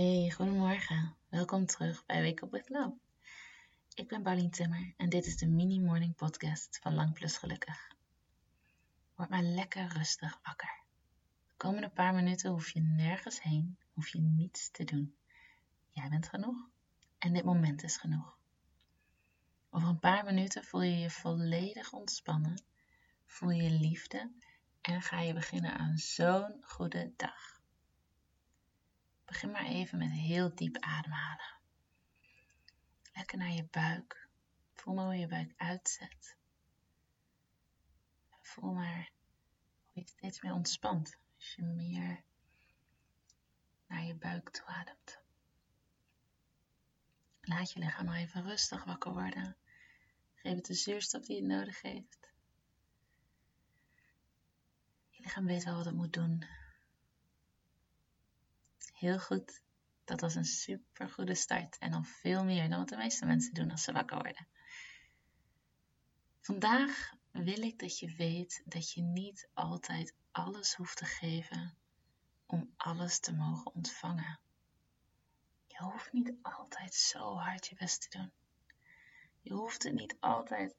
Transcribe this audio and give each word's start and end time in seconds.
Hey, 0.00 0.30
goedemorgen. 0.30 1.16
Welkom 1.28 1.66
terug 1.66 2.06
bij 2.06 2.22
Wake 2.22 2.44
Up 2.44 2.50
With 2.50 2.68
Love. 2.68 2.96
Ik 3.94 4.08
ben 4.08 4.22
Paulien 4.22 4.50
Timmer 4.50 4.94
en 4.96 5.08
dit 5.08 5.26
is 5.26 5.36
de 5.36 5.46
mini 5.46 5.80
morning 5.80 6.16
podcast 6.16 6.78
van 6.82 6.94
Lang 6.94 7.12
Plus 7.12 7.36
Gelukkig. 7.36 7.94
Word 9.14 9.28
maar 9.28 9.42
lekker 9.42 9.92
rustig 9.92 10.38
wakker. 10.42 10.82
De 11.48 11.54
komende 11.56 11.88
paar 11.88 12.14
minuten 12.14 12.50
hoef 12.50 12.70
je 12.70 12.80
nergens 12.80 13.42
heen, 13.42 13.78
hoef 13.92 14.08
je 14.08 14.20
niets 14.20 14.70
te 14.70 14.84
doen. 14.84 15.14
Jij 15.90 16.08
bent 16.08 16.28
genoeg 16.28 16.68
en 17.18 17.32
dit 17.32 17.44
moment 17.44 17.82
is 17.82 17.96
genoeg. 17.96 18.36
Over 19.70 19.88
een 19.88 19.98
paar 19.98 20.24
minuten 20.24 20.64
voel 20.64 20.82
je 20.82 20.98
je 20.98 21.10
volledig 21.10 21.92
ontspannen, 21.92 22.62
voel 23.24 23.50
je 23.50 23.70
liefde 23.70 24.30
en 24.80 25.02
ga 25.02 25.20
je 25.20 25.34
beginnen 25.34 25.78
aan 25.78 25.98
zo'n 25.98 26.56
goede 26.60 27.12
dag. 27.16 27.59
Begin 29.30 29.50
maar 29.50 29.66
even 29.66 29.98
met 29.98 30.10
heel 30.10 30.54
diep 30.54 30.76
ademhalen. 30.78 31.54
Lekker 33.12 33.38
naar 33.38 33.50
je 33.50 33.68
buik. 33.70 34.28
Voel 34.74 34.94
maar 34.94 35.04
hoe 35.04 35.16
je 35.16 35.26
buik 35.26 35.52
uitzet. 35.56 36.36
Voel 38.40 38.72
maar 38.72 39.10
hoe 39.86 40.02
je 40.02 40.08
steeds 40.08 40.40
meer 40.40 40.52
ontspant 40.52 41.16
als 41.36 41.54
je 41.54 41.62
meer 41.62 42.22
naar 43.86 44.02
je 44.02 44.14
buik 44.14 44.50
toe 44.50 44.66
ademt. 44.66 45.20
Laat 47.40 47.72
je 47.72 47.78
lichaam 47.78 48.04
maar 48.04 48.18
even 48.18 48.42
rustig 48.42 48.84
wakker 48.84 49.12
worden. 49.12 49.56
Geef 50.34 50.54
het 50.54 50.66
de 50.66 50.74
zuurstof 50.74 51.24
die 51.24 51.36
het 51.36 51.46
nodig 51.46 51.82
heeft. 51.82 52.18
Je 55.10 55.22
lichaam 55.22 55.46
weet 55.46 55.64
wel 55.64 55.76
wat 55.76 55.84
het 55.84 55.94
moet 55.94 56.12
doen 56.12 56.59
heel 59.00 59.18
goed. 59.18 59.62
Dat 60.04 60.20
was 60.20 60.34
een 60.34 60.44
super 60.44 61.10
goede 61.10 61.34
start 61.34 61.78
en 61.78 61.92
al 61.92 62.02
veel 62.02 62.44
meer 62.44 62.68
dan 62.68 62.78
wat 62.78 62.88
de 62.88 62.96
meeste 62.96 63.26
mensen 63.26 63.54
doen 63.54 63.70
als 63.70 63.82
ze 63.82 63.92
wakker 63.92 64.16
worden. 64.16 64.46
Vandaag 66.40 67.12
wil 67.30 67.62
ik 67.62 67.78
dat 67.78 67.98
je 67.98 68.14
weet 68.14 68.62
dat 68.64 68.92
je 68.92 69.02
niet 69.02 69.48
altijd 69.54 70.14
alles 70.30 70.74
hoeft 70.74 70.96
te 70.96 71.04
geven 71.04 71.76
om 72.46 72.74
alles 72.76 73.20
te 73.20 73.34
mogen 73.34 73.74
ontvangen. 73.74 74.40
Je 75.66 75.82
hoeft 75.82 76.12
niet 76.12 76.32
altijd 76.42 76.94
zo 76.94 77.36
hard 77.36 77.66
je 77.66 77.74
best 77.74 78.00
te 78.00 78.18
doen. 78.18 78.32
Je 79.40 79.52
hoeft 79.52 79.82
het 79.82 79.94
niet 79.94 80.16
altijd 80.20 80.76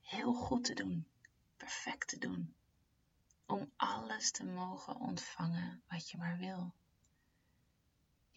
heel 0.00 0.34
goed 0.34 0.64
te 0.64 0.74
doen, 0.74 1.08
perfect 1.56 2.08
te 2.08 2.18
doen, 2.18 2.54
om 3.46 3.72
alles 3.76 4.30
te 4.30 4.44
mogen 4.44 4.96
ontvangen 5.00 5.82
wat 5.88 6.10
je 6.10 6.18
maar 6.18 6.38
wil. 6.38 6.74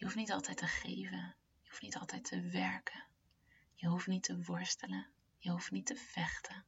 Je 0.00 0.06
hoeft 0.06 0.18
niet 0.18 0.32
altijd 0.32 0.56
te 0.56 0.66
geven. 0.66 1.34
Je 1.62 1.68
hoeft 1.68 1.82
niet 1.82 1.96
altijd 1.96 2.24
te 2.24 2.40
werken. 2.40 3.04
Je 3.74 3.86
hoeft 3.86 4.06
niet 4.06 4.22
te 4.22 4.42
worstelen. 4.42 5.06
Je 5.38 5.50
hoeft 5.50 5.70
niet 5.70 5.86
te 5.86 5.96
vechten. 5.96 6.64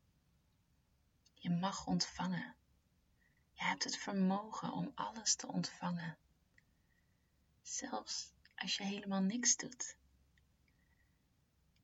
Je 1.35 1.51
mag 1.51 1.87
ontvangen. 1.87 2.55
Je 3.53 3.65
hebt 3.65 3.85
het 3.85 3.97
vermogen 3.97 4.73
om 4.73 4.93
alles 4.95 5.35
te 5.35 5.47
ontvangen. 5.47 6.19
Zelfs 7.63 8.33
als 8.55 8.77
je 8.77 8.85
helemaal 8.85 9.23
niks 9.23 9.57
doet. 9.57 9.97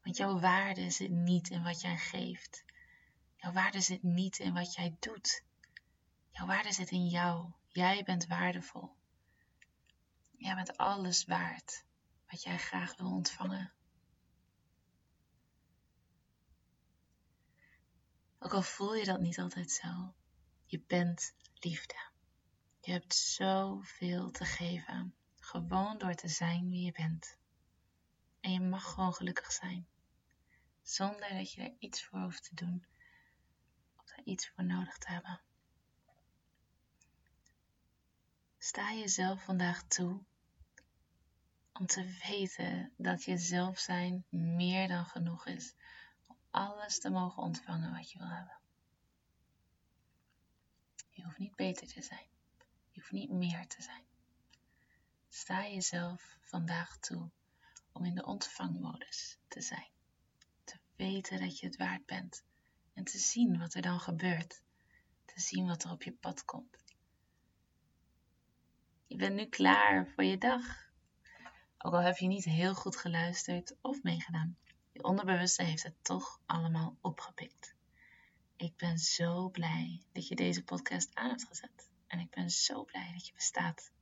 Want 0.02 0.16
jouw 0.16 0.38
waarde 0.38 0.90
zit 0.90 1.10
niet 1.10 1.50
in 1.50 1.62
wat 1.62 1.80
jij 1.80 1.96
geeft. 1.96 2.64
Jouw 3.36 3.52
waarde 3.52 3.80
zit 3.80 4.02
niet 4.02 4.38
in 4.38 4.54
wat 4.54 4.74
jij 4.74 4.96
doet. 4.98 5.42
Jouw 6.30 6.46
waarde 6.46 6.72
zit 6.72 6.90
in 6.90 7.06
jou. 7.06 7.52
Jij 7.68 8.02
bent 8.02 8.26
waardevol. 8.26 8.96
Jij 10.38 10.54
bent 10.54 10.76
alles 10.76 11.24
waard 11.24 11.84
wat 12.30 12.42
jij 12.42 12.58
graag 12.58 12.96
wil 12.96 13.10
ontvangen. 13.10 13.72
Ook 18.38 18.52
al 18.52 18.62
voel 18.62 18.94
je 18.94 19.04
dat 19.04 19.20
niet 19.20 19.38
altijd 19.38 19.70
zo, 19.70 20.14
je 20.66 20.80
bent 20.86 21.34
liefde. 21.54 22.10
Je 22.80 22.92
hebt 22.92 23.14
zoveel 23.14 24.30
te 24.30 24.44
geven, 24.44 25.14
gewoon 25.38 25.98
door 25.98 26.14
te 26.14 26.28
zijn 26.28 26.68
wie 26.68 26.84
je 26.84 26.92
bent. 26.92 27.36
En 28.40 28.52
je 28.52 28.60
mag 28.60 28.84
gewoon 28.84 29.14
gelukkig 29.14 29.52
zijn, 29.52 29.86
zonder 30.82 31.28
dat 31.28 31.52
je 31.52 31.62
er 31.62 31.74
iets 31.78 32.04
voor 32.04 32.20
hoeft 32.20 32.44
te 32.44 32.54
doen 32.54 32.86
of 33.96 34.10
er 34.10 34.24
iets 34.24 34.48
voor 34.48 34.64
nodig 34.64 34.98
te 34.98 35.10
hebben. 35.10 35.40
Sta 38.58 38.92
jezelf 38.92 39.44
vandaag 39.44 39.82
toe 39.82 40.24
om 41.78 41.86
te 41.86 42.18
weten 42.28 42.92
dat 42.96 43.24
je 43.24 43.38
zelf 43.38 43.78
zijn 43.78 44.24
meer 44.30 44.88
dan 44.88 45.06
genoeg 45.06 45.46
is 45.46 45.74
om 46.26 46.36
alles 46.50 46.98
te 47.00 47.10
mogen 47.10 47.42
ontvangen 47.42 47.92
wat 47.92 48.10
je 48.10 48.18
wil 48.18 48.28
hebben. 48.28 48.58
Je 51.10 51.24
hoeft 51.24 51.38
niet 51.38 51.56
beter 51.56 51.86
te 51.86 52.02
zijn. 52.02 52.26
Je 52.90 53.00
hoeft 53.00 53.12
niet 53.12 53.30
meer 53.30 53.66
te 53.66 53.82
zijn. 53.82 54.04
Sta 55.28 55.68
jezelf 55.68 56.38
vandaag 56.40 56.98
toe 56.98 57.30
om 57.92 58.04
in 58.04 58.14
de 58.14 58.24
ontvangmodus 58.24 59.38
te 59.48 59.60
zijn. 59.60 59.90
Te 60.64 60.78
weten 60.96 61.40
dat 61.40 61.58
je 61.58 61.66
het 61.66 61.76
waard 61.76 62.06
bent 62.06 62.44
en 62.94 63.04
te 63.04 63.18
zien 63.18 63.58
wat 63.58 63.74
er 63.74 63.82
dan 63.82 64.00
gebeurt. 64.00 64.62
Te 65.24 65.40
zien 65.40 65.66
wat 65.66 65.84
er 65.84 65.90
op 65.90 66.02
je 66.02 66.12
pad 66.12 66.44
komt. 66.44 66.84
Je 69.06 69.16
bent 69.16 69.34
nu 69.34 69.46
klaar 69.46 70.06
voor 70.06 70.24
je 70.24 70.38
dag. 70.38 70.87
Ook 71.78 71.92
al 71.92 72.00
heb 72.00 72.16
je 72.16 72.26
niet 72.26 72.44
heel 72.44 72.74
goed 72.74 72.96
geluisterd 72.96 73.76
of 73.80 74.02
meegedaan, 74.02 74.56
je 74.92 75.04
onderbewuste 75.04 75.62
heeft 75.62 75.82
het 75.82 76.04
toch 76.04 76.40
allemaal 76.46 76.96
opgepikt. 77.00 77.74
Ik 78.56 78.76
ben 78.76 78.98
zo 78.98 79.48
blij 79.48 80.02
dat 80.12 80.28
je 80.28 80.34
deze 80.34 80.64
podcast 80.64 81.14
aan 81.14 81.28
hebt 81.28 81.44
gezet. 81.44 81.90
En 82.06 82.18
ik 82.18 82.30
ben 82.30 82.50
zo 82.50 82.84
blij 82.84 83.12
dat 83.12 83.26
je 83.26 83.32
bestaat. 83.34 83.92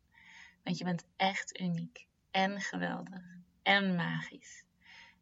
Want 0.63 0.79
je 0.79 0.85
bent 0.85 1.05
echt 1.17 1.61
uniek 1.61 2.07
en 2.31 2.61
geweldig 2.61 3.23
en 3.63 3.95
magisch. 3.95 4.65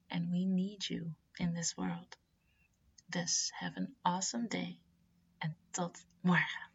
And 0.09 0.31
we 0.31 0.39
need 0.39 0.85
you 0.85 1.15
in 1.33 1.55
this 1.55 1.75
world. 1.75 2.19
Dus 3.07 3.51
have 3.55 3.79
an 3.79 3.95
awesome 4.03 4.47
day 4.47 4.79
en 5.39 5.57
tot 5.71 6.07
morgen. 6.21 6.74